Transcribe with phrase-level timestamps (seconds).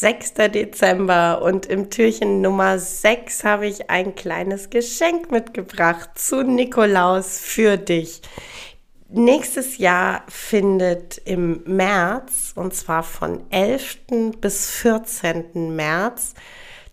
[0.00, 0.34] 6.
[0.54, 7.76] Dezember und im Türchen Nummer 6 habe ich ein kleines Geschenk mitgebracht zu Nikolaus für
[7.76, 8.22] dich.
[9.08, 14.36] Nächstes Jahr findet im März, und zwar von 11.
[14.40, 15.74] bis 14.
[15.74, 16.34] März,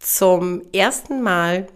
[0.00, 1.68] zum ersten Mal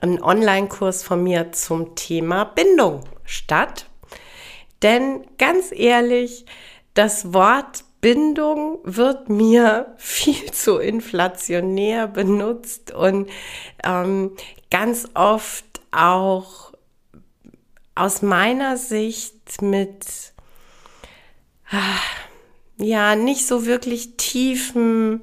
[0.00, 3.90] ein Online-Kurs von mir zum Thema Bindung statt.
[4.80, 6.46] Denn ganz ehrlich,
[6.94, 13.28] das Wort Bindung wird mir viel zu inflationär benutzt und
[13.84, 14.36] ähm,
[14.70, 16.72] ganz oft auch
[17.94, 20.06] aus meiner Sicht mit
[21.70, 25.22] äh, ja nicht so wirklich tiefen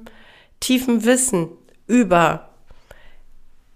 [0.60, 1.50] tiefen Wissen
[1.86, 2.48] über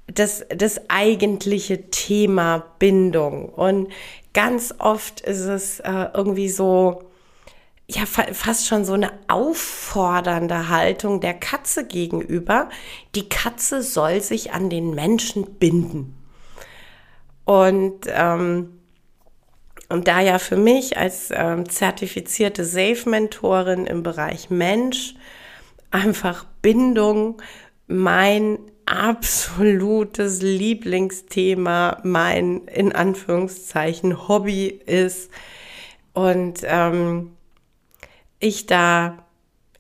[0.07, 3.49] das, das eigentliche Thema Bindung.
[3.49, 3.89] Und
[4.35, 7.05] ganz oft ist es äh, irgendwie so,
[7.89, 12.69] ja, fa fast schon so eine auffordernde Haltung der Katze gegenüber.
[13.15, 16.15] Die Katze soll sich an den Menschen binden.
[17.45, 18.79] Und, ähm,
[19.89, 25.15] und da ja für mich als ähm, zertifizierte Safe-Mentorin im Bereich Mensch
[25.91, 27.43] einfach Bindung
[27.89, 35.31] mein absolutes Lieblingsthema, mein in Anführungszeichen Hobby ist
[36.15, 37.33] und ähm,
[38.43, 39.25] ich da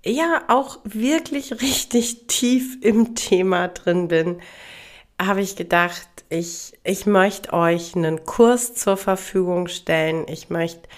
[0.05, 4.41] ja auch wirklich richtig tief im Thema drin bin,
[5.21, 10.25] habe ich gedacht, ich, ich möchte euch einen Kurs zur Verfügung stellen.
[10.29, 10.89] Ich möchte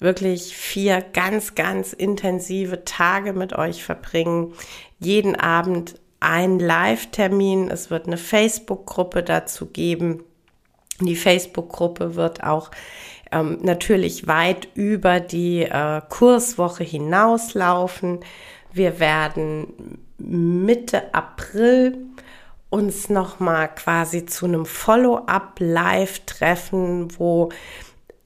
[0.00, 4.54] wirklich vier ganz, ganz intensive Tage mit euch verbringen.
[4.98, 7.70] Jeden Abend ein Live-Termin.
[7.70, 10.24] Es wird eine Facebook-Gruppe dazu geben.
[11.00, 12.70] Die Facebook-Gruppe wird auch
[13.32, 18.20] ähm, natürlich weit über die äh, Kurswoche hinauslaufen.
[18.72, 21.98] Wir werden Mitte April
[22.70, 27.50] uns nochmal quasi zu einem Follow-up live treffen, wo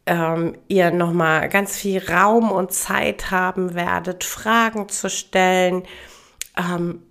[0.07, 5.85] ähm, ihr nochmal ganz viel Raum und Zeit haben werdet, Fragen zu stellen,
[6.59, 7.03] ähm,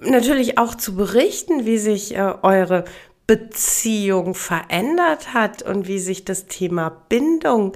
[0.00, 2.84] natürlich auch zu berichten, wie sich äh, eure
[3.28, 7.74] Beziehung verändert hat und wie sich das Thema Bindung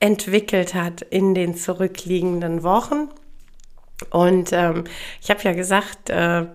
[0.00, 3.08] entwickelt hat in den zurückliegenden Wochen.
[4.10, 4.84] Und ähm,
[5.22, 6.46] ich habe ja gesagt, äh,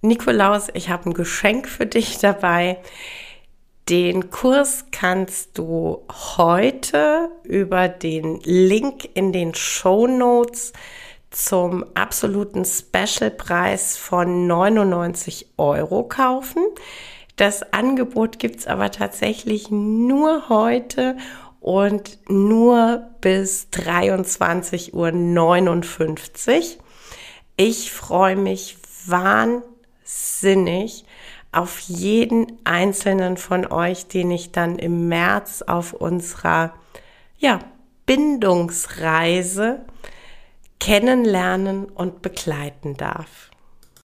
[0.00, 2.78] Nikolaus, ich habe ein Geschenk für dich dabei.
[3.90, 10.72] Den Kurs kannst du heute über den Link in den Show Notes
[11.30, 16.62] zum absoluten Specialpreis von 99 Euro kaufen.
[17.36, 21.16] Das Angebot gibt es aber tatsächlich nur heute
[21.60, 26.82] und nur bis 23.59 Uhr.
[27.56, 28.76] Ich freue mich
[29.06, 31.04] wahnsinnig
[31.52, 36.74] auf jeden einzelnen von euch, den ich dann im März auf unserer
[37.38, 37.60] ja,
[38.06, 39.84] Bindungsreise
[40.80, 43.51] kennenlernen und begleiten darf.